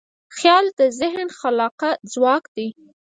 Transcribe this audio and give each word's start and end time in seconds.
خیال 0.37 0.65
د 0.79 0.81
ذهن 0.99 1.27
خلاقه 1.39 1.89
ځواک 2.13 2.43
دی. 2.55 2.67